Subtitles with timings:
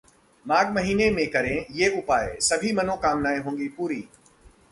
[0.45, 4.03] माघ महीने में करें ये उपाय, सभी मनोकामनाएं होंगी पूरी